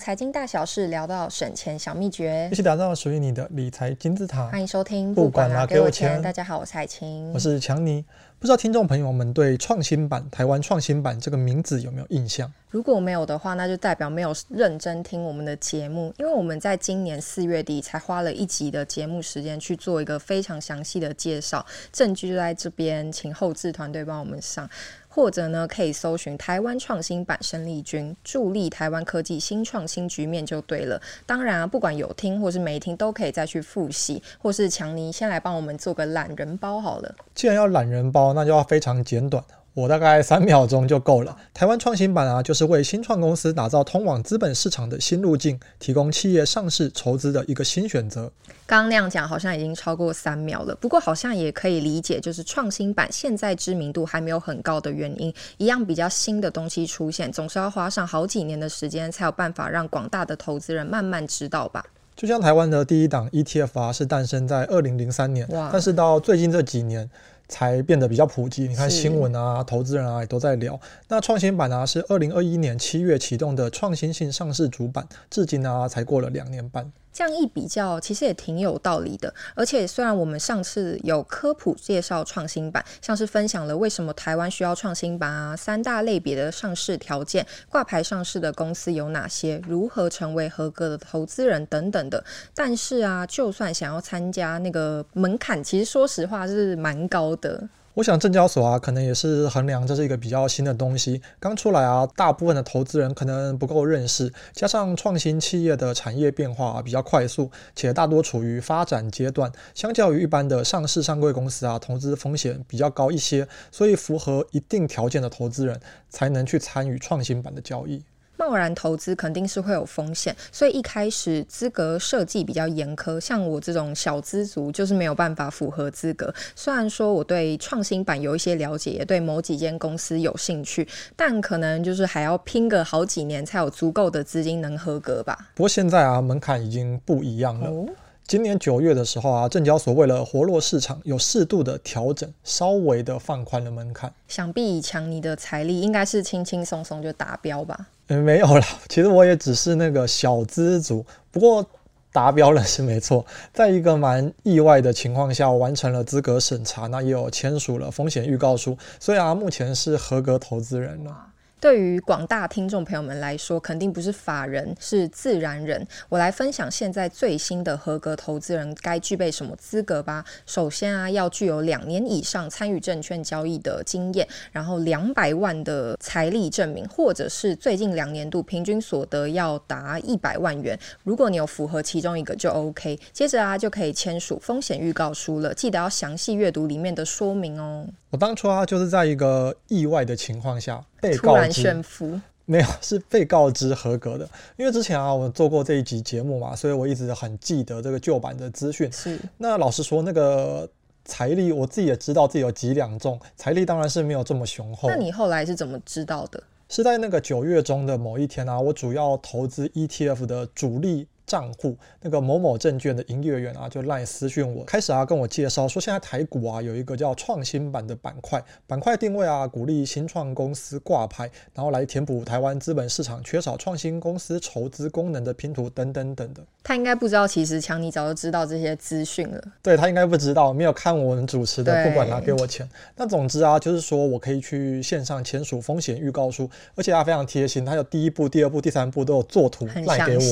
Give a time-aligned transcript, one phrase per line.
[0.00, 4.48] 财经大小事聊到省钱小秘诀，一起打造属于你的理财金字塔。
[4.48, 6.20] 欢迎收听，不管啦，给我钱。
[6.22, 8.02] 大家好，我是海晴，我是强尼。
[8.38, 12.50] 不知道听众朋友们对创新版台湾创新版这个名字有没有印象？
[12.70, 24.66] 如果没有的话，那就代表没有认真听我们的节目，因为我们在今年四月底才花了一集的节目时间去做一个非常详细的介绍，证据就在这边，请后置团队帮我们上，
[25.12, 31.02] 或者呢可以搜寻台湾创新版生力军，助力台湾科技新创新局面就对了。
[31.26, 37.14] 当然啊，不管有听或是没听，都可以再去复习，或是强尼先来帮我们做个懒人包好了。
[37.34, 41.36] 既然要懒人包，那就要非常简短，我大概三秒钟就够了。
[41.54, 48.30] 台湾创新版啊，就是为新创公司打造通往资本市场的新路径，提供企业上市筹资的一个新选择。
[48.66, 55.32] 刚刚那样讲好像已经超过三秒了，不过好像也可以理解，就是创新版现在知名度还没有很高的原因。
[55.56, 61.84] 一样比较新的东西出现，总是要花上好几年的时间，才有办法让广大的投资人慢慢知道吧。
[62.16, 67.08] 就像台湾的第一档 ETF 啊，是诞生在二零零三年，哇但是到最近这几年
[67.50, 68.66] 才变得比较普及。
[68.66, 70.80] 你看新闻啊，投资人啊也都在聊。
[71.08, 76.90] 那创新版啊，是二零二一年七月启动的创新性上市主板，至今啊才过了两年半。
[77.12, 79.32] 这样一比较，其实也挺有道理的。
[79.54, 92.24] 而且，虽然我们上次有科普介绍创新版，像是分享了为什么台湾需要创新版啊，三大类别的上市条件，挂牌上市的公司有哪些，如何成为合格的投资人等等的。
[92.54, 97.68] 但是啊，就算想要参加那个门槛，其实说实话是蛮高的。
[98.00, 115.78] 我想证交所啊，可能也是衡量这是一个比较新的东西，刚出来啊，大部分的投资人可能不够认识，加上创新企业的产业变化啊比较快速，且大多处于发展阶段，相较于一般的上市上柜公司啊，投资风险比较高一些，所以符合一定条件的投资人
[116.08, 118.02] 才能去参与创新版的交易。
[118.40, 123.20] 贸然投资肯定是会有风险，所以一开始资格设计比较严苛。
[123.20, 126.34] 像我这种小资族，就是没有办法符合资格。
[126.56, 135.50] 虽然说我对创新版有一些了解，也对某几间公司有兴趣，但可能就是还要拼个好几年才有足够的资金能合格吧。
[135.54, 137.68] 不过现在啊，门槛已经不一样了。
[137.68, 137.86] 哦、
[138.26, 144.10] 今年九月的时候啊，证交所为了活络市场，有适度的调整，稍微的放宽了门槛。
[144.28, 147.88] 想必以强尼的财力，应该是轻轻松松就达标吧。
[148.12, 151.64] 嗯，没有了，其实我也只是那个小资族，不过
[152.12, 153.24] 达标了是没错。
[153.54, 161.16] 在一个蛮意外的情况下，我完成了资格审查，那也有签署了风险预告书，所以啊，目前是合格投资人了。
[161.60, 165.86] 对于广大听众朋友们来说，肯定不是法人，是自然人。
[166.08, 170.24] 我来分享现在最新的合格投资人该具备什么资格吧。
[170.46, 180.78] 首先啊，要具有两年以上参与证券交易的经验，然后两百万的财力证明，或者是最近两年度平均所得要达一百万元。
[181.04, 182.98] 如果你有符合其中一个就 OK。
[183.12, 185.52] 接着啊，就可以签署风险预告书了。
[185.52, 187.86] 记得要详细阅读里面的说明哦。
[188.08, 194.28] 我当初啊，就是在一个意外的情况下被告知炫富，没有，是被告知合格的。
[194.56, 198.90] 因为之前啊，我做过这一集节目嘛，所以我一直很记得这个旧版的资讯。
[198.92, 200.68] 是，那老实说，那个
[201.04, 204.88] 财力我自己也知道自己有几两重，财力当然是没有这么雄厚。
[204.88, 206.42] 那你后来是怎么知道的？
[206.68, 211.06] 是在那个九月中的某一天啊，我主要投资 ETF 的主力。
[211.30, 226.28] 账户那个某某证券的营业员啊，就赖私讯我，开始啊跟我介绍说，现在台股啊有一个叫创新版的板块，板块定位啊鼓励新创公司挂牌，然后来填补台湾资本市场缺少创新公司筹资功能的拼图等等等。
[226.64, 229.40] 他应该不知道，其实强尼早就知道这些资讯了。
[229.62, 232.68] 对，他应该不知道，没有看我们主持的，不管他给我钱。
[232.96, 240.22] 那总之啊，就是说我可以去线上签署风险预告书，而且他非常贴心，他有第一步、第二步、第三步都有做图赖给我，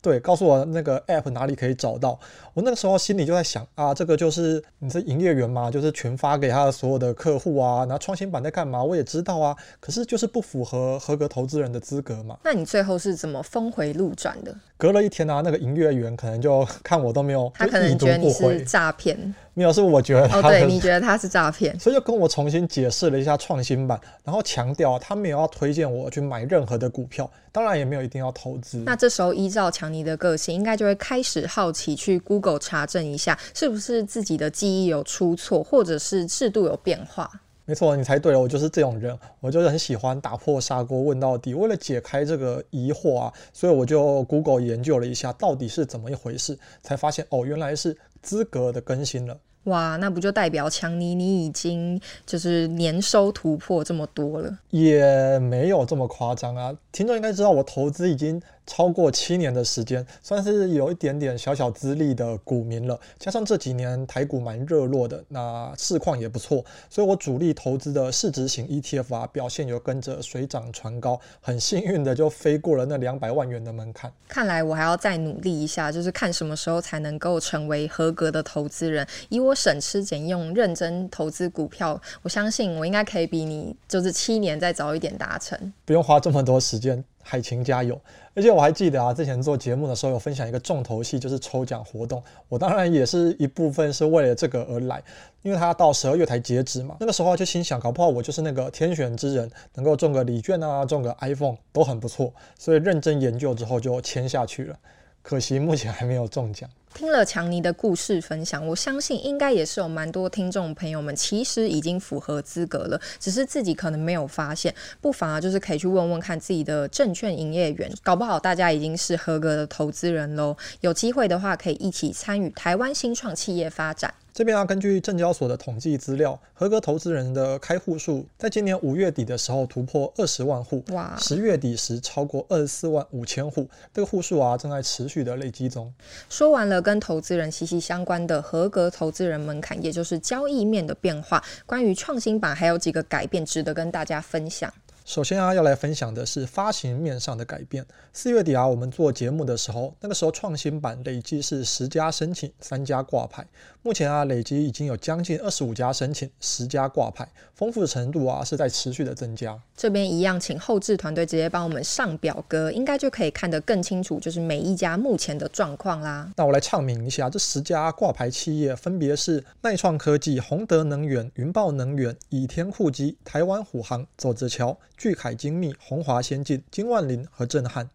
[0.00, 2.18] 对，告诉我那个 app 哪里可以找到。
[2.52, 7.80] 我那个时候心里就在想啊，这个就是你是营业员嘛，就是群发给他的所有的客户啊。
[7.80, 8.82] 然后创新版在干嘛？
[8.82, 12.38] 我也知道啊，可是就是不符合合格投资人的资格嘛。
[12.44, 14.54] 那你最后是怎么峰回路转的？
[14.76, 19.34] 隔了一天啊，那个营业员可能就看我都没有，他可能觉得你是诈骗。
[19.54, 20.38] 没有，是我觉得他。
[20.38, 28.78] 哦，对，你觉得他是诈骗，所以就跟我重新解释了一下创新版，然后强调他没有要推荐我去买任何的股票，当然也没有一定要投资。
[28.84, 37.30] 那这时候依照强尼的个性，应该就会开始好奇去 Google 查证一下，是不是自己的记忆有出错，或者是制度有变化。
[37.66, 41.54] 没错，你猜对了，我就是这种人，我就是很喜欢打破砂锅问到底。
[41.54, 49.38] 为了解开这个疑惑啊，所以我就 Google 研究了一下到底是怎么一回事，才发现哦，原来是资格的更新了。
[49.64, 54.58] 哇，那不就代表强尼你已经就是年收突破这么多了？
[54.68, 56.76] 也没有这么夸张啊。
[56.92, 62.98] 听众应该知道我投资已经超过七年的时间，算是有一点点小小资历的股民了。
[63.18, 74.12] 加上这几年台股蛮热络的，那市况也不错，所以我主力投资的市值型 ETF 啊，表现有跟着水涨船高，很幸运的就飞过了那两百万元的门槛。
[74.28, 79.06] 看来我还要再努力一下，就是看什么时候才能够成为合格的投资人。
[79.28, 87.04] 以我省吃俭用、认真投资股票，我相信我应该可以比你就是七年再早一点达成，不用花这么多时间。
[87.24, 87.98] 海晴加油！
[88.34, 92.22] 而且我还记得啊，之前做节目的时候有分享一个重头戏，就是抽奖活动。
[92.48, 95.02] 我当然也是一部分是为了这个而来，
[95.42, 96.96] 因为它到十二月才截止嘛。
[97.00, 102.32] 那个时候就心想，搞不好我就是那个天选之人，能够中个礼券啊，中个 iPhone 都很不错。
[102.58, 104.76] 所以认真研究之后就签下去了。
[105.22, 106.68] 可惜目前还没有中奖。
[106.94, 114.72] 听了强尼的故事分享，我相信应该也是有蛮多听众朋友们其实已经符合资格了，只是自己可能没有发现。
[115.00, 120.56] 不妨啊，就是可以去问问看自己的证券营业员，搞不好大家已经是合格的投资人喽。
[120.82, 124.14] 有机会的话，可以一起参与台湾新创企业发展。
[124.32, 131.16] 这边啊，根据证交所的统计资料，合格投资人的开户数在今年五月底的时候突破二十万户，哇！
[131.20, 135.94] 十月底时超过二十四万五千户，这个户数啊正在持续的累积中。
[136.28, 144.72] 说完了跟投资人息息相关的合格投资人门槛，也就是交易面的变化，关于创新版还有几个改变值得跟大家分享。
[145.04, 147.84] 首先啊，要来分享的是发行面上的改变。
[148.14, 153.46] 四月底啊，我们做节目的时候，那个时候创新版累计是十家申请，三家挂牌。
[153.82, 159.60] 目前啊，累计已经有将近二十五家申请，十家挂牌，丰富的程度啊是在持续的增加。
[159.76, 166.32] 这边一样，请后置团队直接帮我们上表格，应该就可以看得更清楚，就是每一家目前的状况啦。
[166.34, 174.78] 那我来唱名一下，这十家挂牌企业分别是耐创科技、宏德能源、云豹能源、倚天酷基、台湾虎航、走着瞧。
[174.96, 177.88] 巨凯精密、宏华先进、金万林和震撼。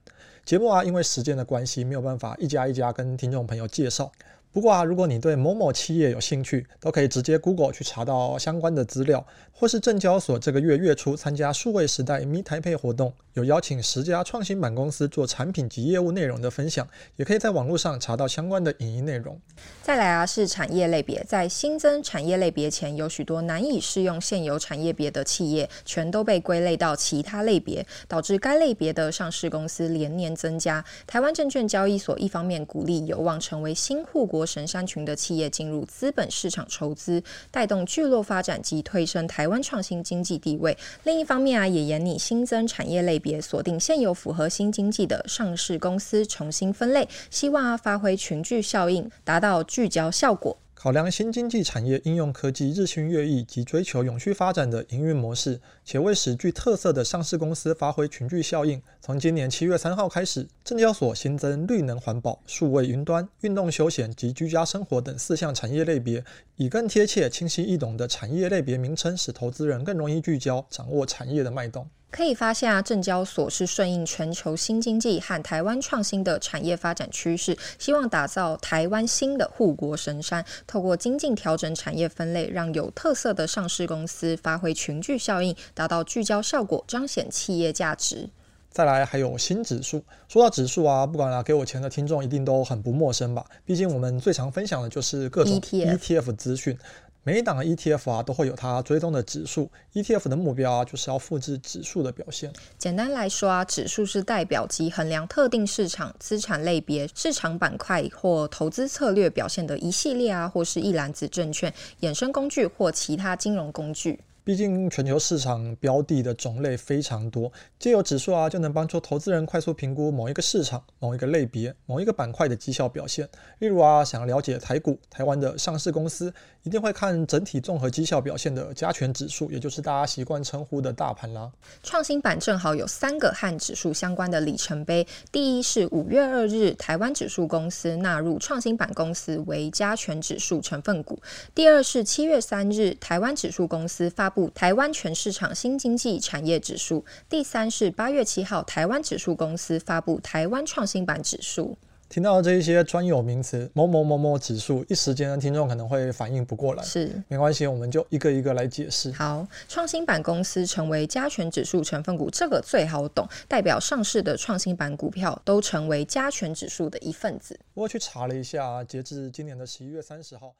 [0.46, 4.12] 节目啊，因为时间的关系，没有办法一家一家跟听众朋友介绍。
[4.51, 9.24] 不过啊，如果你对某某企业有兴趣，都可以直接 Google 去查到相关的资料，
[9.54, 19.40] 或是证交所这个月月初参加数位时代 Meet Taipei 活动，有邀请十家创新板公司做产品及业务内容的分享，也可以在网络上查到相关的影音内容。
[19.84, 30.84] 再来啊，是产业类别，在新增产业类别前，有许多难以适用现有产业别的企业，全都被归类到其他类别，导致该类别的上市公司连年增加。
[31.06, 37.21] 台湾证券交易所一方面鼓励有望成为新护国国神山群的企业进入资本市场筹资，
[37.51, 40.77] 带动聚落发展及推升台湾创新经济地位。
[41.03, 50.56] 另一方面啊，也严拟新增产业类别，锁定现有符合新经济的上市公司，重新分类，希望啊发挥群聚效应，达到聚焦效果。
[50.81, 66.23] 考量新经济产业应用科技日新月异及追求永续发展的营运模式，且为使具特色的上市公司发挥群聚效应，从今年七月三号开始，证交所新增绿能环保、数位云端、运动休闲及居家生活等四项产业类别，
[66.55, 71.89] 以更贴切、清晰易懂的产业类别名称，使投资人更容易聚焦，掌握产业的脉动。
[72.11, 80.44] 可以发现啊，证交所是顺应全球新经济和台湾创新的产业发展趋势，希望打造台湾新的护国神山。
[80.65, 88.29] 透过精进调整产业分类，让有特色的上市公司发挥群聚效应，达到聚焦效果，彰显企业价值。
[88.72, 93.45] 再来还有新指数，说到指数啊，不管啊给我钱的听众一定都很不陌生吧？
[93.65, 96.77] 毕竟我们最常分享的就是各种 ETF 资讯。
[97.23, 99.69] 每一档 ETF 啊，都会有它追踪的指数。
[99.93, 102.51] ETF 的目标啊，就是要复制指数的表现。
[102.77, 111.71] 简单来说啊，指数是代表及衡量特定市场、资产类别、市场板块或投资策略表现的一系列啊，或是一篮子证券、
[112.01, 114.19] 衍生工具或其他金融工具。
[114.50, 123.29] 毕竟全球市场标的的种类非常多，借由指数啊，就能帮助投资人快速评估某一个市场、某一个类别、某一个板块的绩效表现。
[123.60, 131.51] 例如啊，想了解台股、台湾的上市公司，一定会看整体综合绩效表现的加权指数，也就是大家习惯称呼的大盘啦。
[131.84, 141.15] 创新板正好有三个和指数相关的里程碑：第一是五月二日，台湾指数公司纳入创新板公司为加权指数成分股；
[141.53, 144.38] 第二是七月三日，台湾指数公司发布。
[144.50, 151.75] 台湾全市场新经济产业指数，第三是八月七号，台湾指数公司发布台湾创新板指数。
[152.08, 156.81] 听到这一些专有名词，某某某某指数，一时间的听众可能会反应不过来。
[156.81, 159.12] 是，没关系，我们就一个一个来解释。
[159.12, 167.60] 好，创新板公司成为加权指数成分股，这个最好懂，代表上市的创新板股票都成为加权指数的一份子。
[167.75, 170.55] 我去查了一下，截至今年的十一月三十号。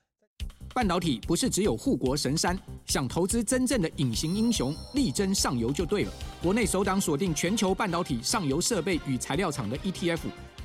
[0.80, 6.14] 半导体不是只有护国神山，想投资真正的隐形英雄，力争上游就对了。
[6.42, 10.20] 国内首档锁定全球半导体上游设备与材料厂的 ETF，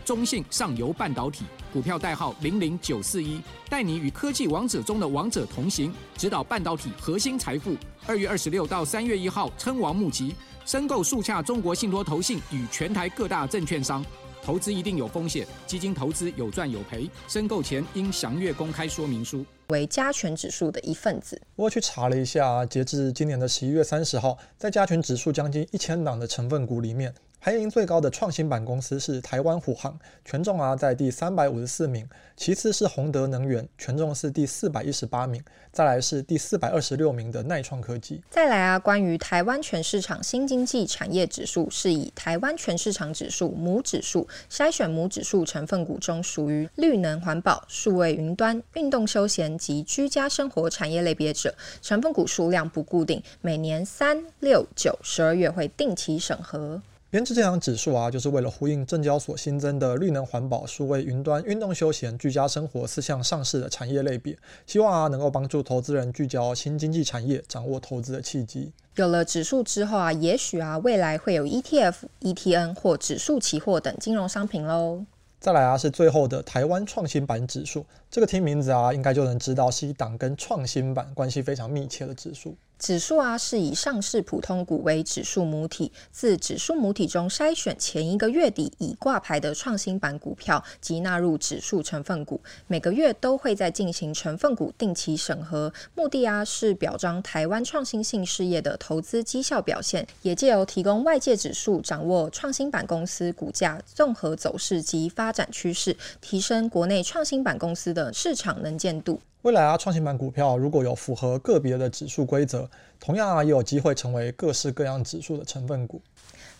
[0.04, 7.76] 中信上游半导体股票代号零零九四一，带你与科技王者中的王者同行，指导半导体核心财富。
[8.06, 10.33] 二月二十六到三月一号，称王募集，
[10.64, 14.04] 申购速洽中国信托投信与全台各大证券商。
[14.44, 19.42] 投资一定有风险，基金投资有赚有赔，申购前应详阅公开说明书。
[19.68, 27.14] 为加权指数的一份子，我去查了一下，截至今年的十一月三十号，在加权指数将近一千档的成分股里面。
[27.44, 32.08] 排名最高的创新板公司是台湾虎航，权重啊在第三百五十四名，
[32.38, 38.22] 其次是宏德能源，权重是第四百一十八名，再来是第四百二十六名的耐创科技。
[38.30, 56.80] 再来啊，关于台湾全市场新经济产业指数，是以台湾全市场指数母指数筛选母指数成分股中属于绿能环保、数位云端、运动休闲及居家生活产业类别者，成分股数量不固定，每年三六九十二月会定期审核。
[57.14, 68.73] 编制这档指数啊，就是为了呼应证交所新增的绿能环保、数位云端、运动休闲、居家生活四项上市的产业类别，希望啊能够帮助投资人聚焦新经济产业，掌握投资的契机。
[68.97, 75.04] 有了指数之后啊，也许啊未来会有 ETF、ETN 或指数期货等金融商品喽。
[75.38, 82.56] 再来啊，是最后的台湾创新版指数，这个听名字啊，应该就能知道是一档跟创新版关系非常密切的指数。
[82.85, 92.38] 指数啊，是以上市普通股为指数母体，自指数母体中筛选前一个月底已挂牌的创新板股票，即纳入指数成分股。
[92.67, 109.19] 每个月都会在进行成分股定期审核，目的啊是表彰台湾创新性事业的投资绩效表现，也借由提供外界指数，掌握创新板公司股价综合走势及发展趋势，提升国内创新板公司的市场能见度。
[109.44, 112.66] 未来啊，创新板股票如果有符合个别的指数规则，
[112.98, 116.00] 同样啊也有机会成为各式各样指数的成分股。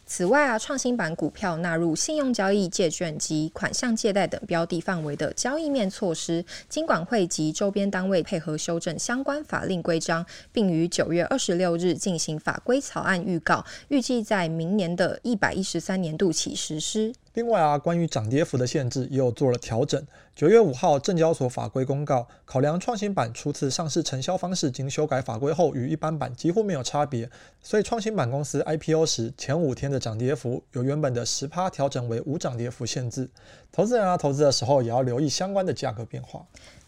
[0.05, 17.15] 此外啊，创新板股票纳入信用交易、借券及款项借贷等标的范围的交易面措施，金管会及周边单位配合修正相关法令规章，并于九月二十六日进行法规草案预告，预计在明年的一百一十三年度起实施。
[17.33, 20.07] 另外啊，关于涨跌幅的限制也有做了调整。
[20.35, 27.31] 九月五号，证交所法规公告，考量创新版初次上市承销方式经修改法规后，与一般版几乎没有差别，
[27.63, 33.31] 所以创新版公司 IPO 时前五天的涨跌幅由原本的十趴调整为无涨跌幅限制。
[33.71, 36.45] 投资人啊，投资的时候也要留意相关的价格变化。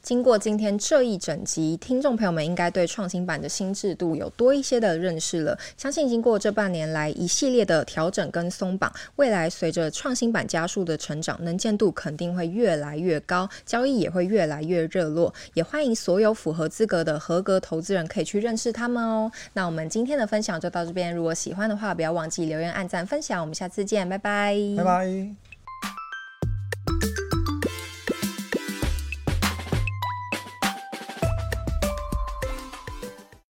[0.07, 5.59] 经过今天这一整集，听众朋友们应该对创新版的新制度有多一些的认识了。
[5.77, 15.35] 相信经过这半年来一系列的调整跟松绑，未来随着创新版加速的成长，能见度肯定会越来越高，交易也会越来越热络。
[15.55, 19.29] 也欢迎所有符合资格的合格投资人可以去认识他们哦。
[19.55, 23.41] 那我们今天的分享就到这边，如果喜欢的话，不要忘记留言、按赞、分享。
[23.41, 25.46] 我们下次见，拜拜，拜拜。